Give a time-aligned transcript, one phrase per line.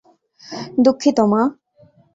[0.83, 1.41] দুঃখিত, মা!